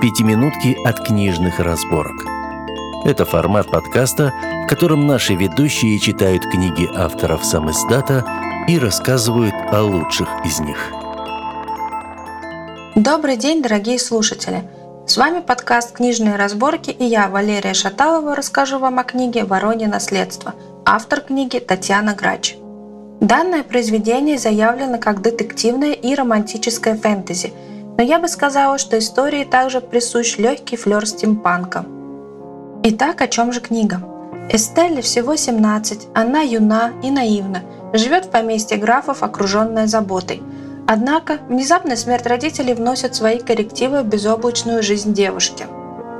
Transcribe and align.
«Пятиминутки 0.00 0.76
от 0.84 1.00
книжных 1.00 1.58
разборок». 1.58 2.26
Это 3.06 3.24
формат 3.24 3.70
подкаста, 3.70 4.34
в 4.64 4.68
котором 4.68 5.06
наши 5.06 5.34
ведущие 5.34 5.98
читают 5.98 6.42
книги 6.44 6.86
авторов 6.94 7.46
сам 7.46 7.70
издата 7.70 8.22
и 8.68 8.78
рассказывают 8.78 9.54
о 9.72 9.82
лучших 9.82 10.28
из 10.44 10.60
них. 10.60 10.76
Добрый 12.94 13.38
день, 13.38 13.62
дорогие 13.62 13.98
слушатели! 13.98 14.64
С 15.06 15.16
вами 15.16 15.40
подкаст 15.40 15.94
«Книжные 15.94 16.36
разборки» 16.36 16.90
и 16.90 17.04
я, 17.04 17.28
Валерия 17.28 17.72
Шаталова, 17.72 18.36
расскажу 18.36 18.78
вам 18.78 18.98
о 18.98 19.04
книге 19.04 19.44
«Воронье 19.44 19.88
наследство», 19.88 20.54
автор 20.84 21.22
книги 21.22 21.58
Татьяна 21.58 22.14
Грач. 22.14 22.56
Данное 23.22 23.62
произведение 23.62 24.36
заявлено 24.36 24.98
как 24.98 25.22
детективное 25.22 25.92
и 25.92 26.14
романтическое 26.14 26.96
фэнтези– 26.96 27.54
но 27.96 28.02
я 28.02 28.18
бы 28.18 28.28
сказала, 28.28 28.78
что 28.78 28.98
истории 28.98 29.44
также 29.44 29.80
присущ 29.80 30.36
легкий 30.36 30.76
флер 30.76 31.06
стимпанка. 31.06 31.84
Итак, 32.82 33.20
о 33.22 33.28
чем 33.28 33.52
же 33.52 33.60
книга? 33.60 34.00
Эстелле 34.50 35.02
всего 35.02 35.34
17, 35.34 36.08
она 36.14 36.42
юна 36.42 36.92
и 37.02 37.10
наивна, 37.10 37.62
живет 37.92 38.26
в 38.26 38.30
поместье 38.30 38.76
графов, 38.76 39.22
окруженная 39.22 39.86
заботой. 39.86 40.42
Однако, 40.86 41.38
внезапная 41.48 41.96
смерть 41.96 42.26
родителей 42.26 42.74
вносит 42.74 43.14
свои 43.14 43.40
коррективы 43.40 44.02
в 44.02 44.06
безоблачную 44.06 44.82
жизнь 44.82 45.14
девушки. 45.14 45.66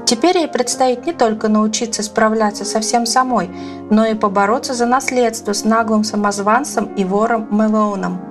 Теперь 0.06 0.38
ей 0.38 0.48
предстоит 0.48 1.06
не 1.06 1.12
только 1.12 1.48
научиться 1.48 2.02
справляться 2.02 2.64
со 2.64 2.80
всем 2.80 3.06
самой, 3.06 3.48
но 3.90 4.06
и 4.06 4.14
побороться 4.14 4.72
за 4.72 4.86
наследство 4.86 5.52
с 5.52 5.64
наглым 5.64 6.04
самозванцем 6.04 6.86
и 6.94 7.04
вором 7.04 7.46
Мэлоуном– 7.50 8.20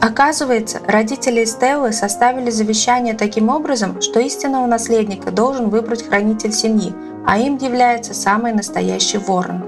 Оказывается, 0.00 0.80
родители 0.86 1.44
Стеллы 1.44 1.92
составили 1.92 2.50
завещание 2.50 3.14
таким 3.14 3.48
образом, 3.48 4.00
что 4.02 4.20
истинного 4.20 4.66
наследника 4.66 5.30
должен 5.30 5.70
выбрать 5.70 6.06
хранитель 6.06 6.52
семьи, 6.52 6.92
а 7.26 7.38
им 7.38 7.56
является 7.56 8.12
самый 8.12 8.52
настоящий 8.52 9.18
ворон. 9.18 9.64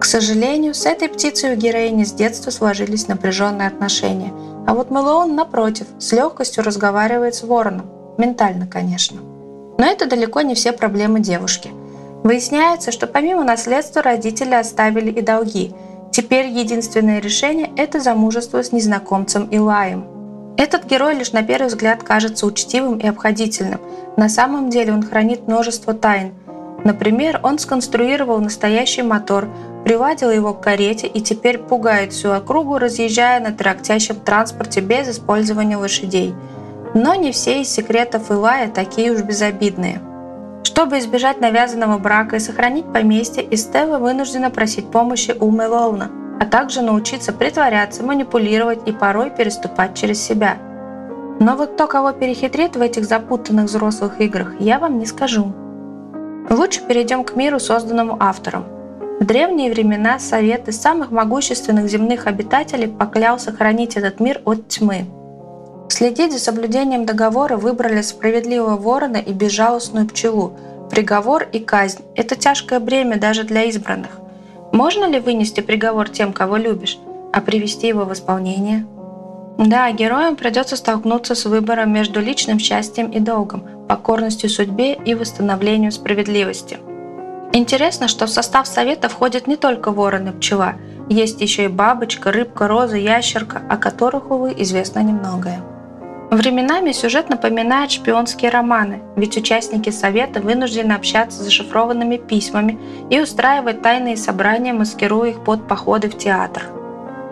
К 0.00 0.04
сожалению, 0.04 0.74
с 0.74 0.84
этой 0.84 1.08
птицей 1.08 1.52
у 1.52 1.56
героини 1.56 2.02
с 2.02 2.12
детства 2.12 2.50
сложились 2.50 3.06
напряженные 3.06 3.68
отношения, 3.68 4.32
а 4.66 4.74
вот 4.74 4.90
Мэлоун, 4.90 5.36
напротив, 5.36 5.86
с 5.98 6.12
легкостью 6.12 6.64
разговаривает 6.64 7.36
с 7.36 7.44
вороном, 7.44 7.86
ментально, 8.18 8.66
конечно. 8.66 9.20
Но 9.78 9.86
это 9.86 10.06
далеко 10.06 10.40
не 10.40 10.54
все 10.54 10.72
проблемы 10.72 11.20
девушки. 11.20 11.70
Выясняется, 12.24 12.90
что 12.90 13.06
помимо 13.06 13.44
наследства 13.44 14.02
родители 14.02 14.54
оставили 14.54 15.10
и 15.10 15.22
долги– 15.22 15.72
Теперь 16.12 16.48
единственное 16.48 17.22
решение– 17.22 17.70
это 17.76 17.98
замужество 17.98 18.62
с 18.62 18.70
незнакомцем 18.70 19.48
Илаем. 19.50 20.04
Этот 20.58 20.84
герой 20.84 21.14
лишь 21.14 21.32
на 21.32 21.42
первый 21.42 21.68
взгляд 21.68 22.02
кажется 22.02 22.46
учтивым 22.46 22.98
и 22.98 23.06
обходительным. 23.06 23.80
На 24.18 24.28
самом 24.28 24.68
деле 24.68 24.92
он 24.92 25.02
хранит 25.02 25.48
множество 25.48 25.94
тайн. 25.94 26.34
Например, 26.84 27.40
он 27.42 27.58
сконструировал 27.58 28.40
настоящий 28.40 29.00
мотор, 29.00 29.48
приладил 29.84 30.30
его 30.30 30.52
к 30.52 30.60
карете 30.60 31.06
и 31.06 31.22
теперь 31.22 31.56
пугает 31.56 32.12
всю 32.12 32.32
округу, 32.32 32.76
разъезжая 32.76 33.40
на 33.40 33.52
трактящем 33.52 34.16
транспорте 34.16 34.82
без 34.82 35.08
использования 35.08 35.78
лошадей. 35.78 36.34
Но 36.92 37.14
не 37.14 37.32
все 37.32 37.62
из 37.62 37.70
секретов 37.70 38.30
Илая 38.30 38.68
такие 38.68 39.12
уж 39.12 39.22
безобидные– 39.22 40.02
чтобы 40.62 40.98
избежать 40.98 41.40
навязанного 41.40 41.98
брака 41.98 42.36
и 42.36 42.40
сохранить 42.40 42.92
поместье, 42.92 43.46
Истелла 43.54 43.98
вынуждена 43.98 44.50
просить 44.50 44.90
помощи 44.90 45.34
у 45.38 45.50
Мелоуна, 45.50 46.10
а 46.40 46.44
также 46.44 46.82
научиться 46.82 47.32
притворяться, 47.32 48.02
манипулировать 48.02 48.80
и 48.86 48.92
порой 48.92 49.30
переступать 49.30 49.94
через 49.94 50.22
себя. 50.22 50.56
Но 51.40 51.56
вот 51.56 51.76
то, 51.76 51.86
кого 51.86 52.12
перехитрит 52.12 52.76
в 52.76 52.80
этих 52.80 53.04
запутанных 53.04 53.66
взрослых 53.66 54.20
играх, 54.20 54.54
я 54.60 54.78
вам 54.78 54.98
не 54.98 55.06
скажу. 55.06 55.52
Лучше 56.48 56.82
перейдем 56.86 57.24
к 57.24 57.34
миру, 57.34 57.58
созданному 57.58 58.16
автором. 58.20 58.64
В 59.18 59.24
древние 59.24 59.72
времена 59.72 60.18
Совет 60.18 60.68
из 60.68 60.80
самых 60.80 61.10
могущественных 61.10 61.88
земных 61.88 62.26
обитателей 62.26 62.88
поклялся 62.88 63.52
хранить 63.52 63.96
этот 63.96 64.20
мир 64.20 64.40
от 64.44 64.68
тьмы– 64.68 65.06
Следить 66.02 66.32
за 66.32 66.40
соблюдением 66.40 67.06
договора 67.06 67.56
выбрали 67.56 68.02
справедливого 68.02 68.76
ворона 68.76 69.18
и 69.18 69.32
безжалостную 69.32 70.08
пчелу. 70.08 70.52
Приговор 70.90 71.46
и 71.52 71.60
казнь– 71.60 72.02
это 72.16 72.34
тяжкое 72.34 72.80
бремя 72.80 73.18
даже 73.18 73.44
для 73.44 73.62
избранных. 73.66 74.18
Можно 74.72 75.04
ли 75.04 75.20
вынести 75.20 75.60
приговор 75.60 76.08
тем, 76.08 76.32
кого 76.32 76.56
любишь, 76.56 76.98
а 77.32 77.40
привести 77.40 77.86
его 77.86 78.04
в 78.04 78.12
исполнение? 78.12 78.84
Да, 79.58 79.92
героям 79.92 80.34
придется 80.34 80.74
столкнуться 80.74 81.36
с 81.36 81.44
выбором 81.44 81.92
между 81.92 82.20
личным 82.20 82.58
счастьем 82.58 83.08
и 83.08 83.20
долгом, 83.20 83.64
покорностью 83.88 84.50
судьбе 84.50 84.94
и 84.94 85.14
восстановлению 85.14 85.92
справедливости. 85.92 86.78
Интересно, 87.52 88.08
что 88.08 88.26
в 88.26 88.30
состав 88.30 88.66
совета 88.66 89.08
входят 89.08 89.46
не 89.46 89.54
только 89.54 89.92
ворон 89.92 90.30
и 90.30 90.32
пчела, 90.32 90.74
есть 91.08 91.40
еще 91.40 91.66
и 91.66 91.68
бабочка, 91.68 92.32
рыбка, 92.32 92.66
роза, 92.66 92.96
ящерка, 92.96 93.62
о 93.70 93.76
которых, 93.76 94.32
увы, 94.32 94.52
известно 94.56 94.98
немногое. 94.98 95.62
Временами 96.32 96.92
сюжет 96.92 97.28
напоминает 97.28 97.90
шпионские 97.90 98.50
романы, 98.50 99.02
ведь 99.16 99.36
участники 99.36 99.90
Совета 99.90 100.40
вынуждены 100.40 100.94
общаться 100.94 101.42
зашифрованными 101.42 102.16
письмами 102.16 102.78
и 103.10 103.20
устраивать 103.20 103.82
тайные 103.82 104.16
собрания, 104.16 104.72
маскируя 104.72 105.32
их 105.32 105.44
под 105.44 105.68
походы 105.68 106.08
в 106.08 106.16
театр. 106.16 106.62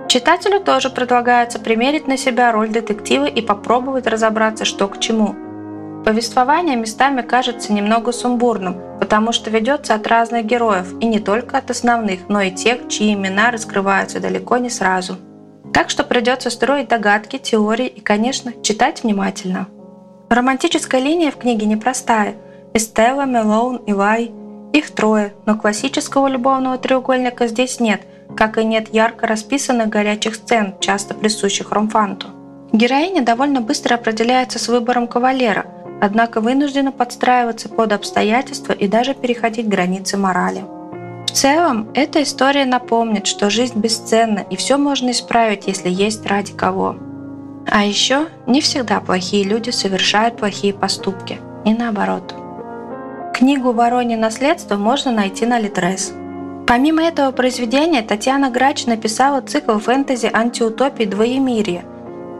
Читателю 0.06 0.60
тоже 0.60 0.90
предлагается 0.90 1.58
примерить 1.58 2.08
на 2.08 2.18
себя 2.18 2.52
роль 2.52 2.68
детектива 2.68 3.24
и 3.24 3.40
попробовать 3.40 4.06
разобраться, 4.06 4.66
что 4.66 4.86
к 4.86 5.00
чему. 5.00 5.34
Повествование 6.04 6.76
местами 6.76 7.22
кажется 7.22 7.72
немного 7.72 8.12
сумбурным, 8.12 8.76
потому 9.00 9.32
что 9.32 9.48
ведется 9.48 9.94
от 9.94 10.06
разных 10.08 10.44
героев, 10.44 10.92
и 11.00 11.06
не 11.06 11.20
только 11.20 11.56
от 11.56 11.70
основных, 11.70 12.28
но 12.28 12.42
и 12.42 12.50
тех, 12.50 12.86
чьи 12.88 13.14
имена 13.14 13.50
раскрываются 13.50 14.20
далеко 14.20 14.58
не 14.58 14.68
сразу– 14.68 15.16
так 15.72 15.90
что 15.90 16.04
придется 16.04 16.50
строить 16.50 16.88
догадки, 16.88 17.38
теории 17.38 17.86
и, 17.86 18.00
конечно, 18.00 18.52
читать 18.62 19.02
внимательно. 19.02 19.68
Романтическая 20.28 21.00
линия 21.00 21.30
в 21.30 21.36
книге 21.36 21.66
непростая. 21.66 22.34
Эстелла, 22.72 23.24
Мелоун 23.24 23.76
и 23.78 23.92
Вай. 23.92 24.32
Их 24.72 24.90
трое, 24.92 25.34
но 25.46 25.56
классического 25.56 26.28
любовного 26.28 26.78
треугольника 26.78 27.48
здесь 27.48 27.80
нет, 27.80 28.02
как 28.36 28.56
и 28.58 28.64
нет 28.64 28.94
ярко 28.94 29.26
расписанных 29.26 29.88
горячих 29.88 30.36
сцен, 30.36 30.74
часто 30.78 31.14
присущих 31.14 31.72
ромфанту. 31.72 32.28
Героиня 32.72 33.22
довольно 33.22 33.60
быстро 33.60 33.96
определяется 33.96 34.60
с 34.60 34.68
выбором 34.68 35.08
кавалера, 35.08 35.66
однако 36.00 36.40
вынуждена 36.40 36.92
подстраиваться 36.92 37.68
под 37.68 37.92
обстоятельства 37.92 38.72
и 38.72 38.86
даже 38.86 39.14
переходить 39.14 39.68
границы 39.68 40.16
морали. 40.16 40.64
В 41.30 41.32
целом, 41.32 41.88
эта 41.94 42.24
история 42.24 42.64
напомнит, 42.64 43.28
что 43.28 43.50
жизнь 43.50 43.78
бесценна 43.78 44.40
и 44.50 44.56
все 44.56 44.76
можно 44.76 45.12
исправить, 45.12 45.68
если 45.68 45.88
есть 45.88 46.26
ради 46.26 46.52
кого. 46.52 46.96
А 47.70 47.84
еще 47.84 48.26
не 48.48 48.60
всегда 48.60 48.98
плохие 48.98 49.44
люди 49.44 49.70
совершают 49.70 50.38
плохие 50.38 50.74
поступки, 50.74 51.38
и 51.64 51.72
наоборот. 51.72 52.34
Книгу 53.32 53.70
«Воронье 53.70 54.16
наследство» 54.16 54.74
можно 54.74 55.12
найти 55.12 55.46
на 55.46 55.60
Литрес. 55.60 56.12
Помимо 56.66 57.04
этого 57.04 57.30
произведения, 57.30 58.02
Татьяна 58.02 58.50
Грач 58.50 58.86
написала 58.86 59.40
цикл 59.40 59.78
фэнтези 59.78 60.28
антиутопии 60.32 61.04
«Двоемирие», 61.04 61.84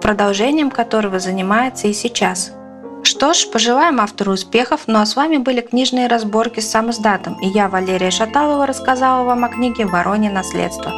продолжением 0.03 0.73
которого 0.73 1.21
занимается 1.21 1.87
и 1.87 1.93
сейчас– 1.93 2.53
что 3.03 3.35
ж, 3.35 3.47
пожелаем 3.51 4.01
автору 4.01 4.33
успехов, 4.33 4.83
ну 4.87 5.01
а 5.01 5.07
с 5.07 5.17
вами 5.17 5.39
были 5.39 5.61
книжные 5.61 6.07
разборки 6.07 6.61
с 6.61 6.71
сам 6.71 6.91
издатом, 6.91 7.39
и 7.41 7.47
я, 7.47 7.69
Валерия 7.69 8.11
Шаталова, 8.11 8.67
рассказала 8.67 9.25
вам 9.25 9.45
о 9.45 9.49
книге 9.49 9.87
«Воронье 9.87 10.31
наследство». 10.31 10.93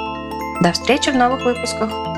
До 0.60 0.72
встречи 0.72 1.10
в 1.10 1.16
новых 1.16 1.44
выпусках! 1.44 2.11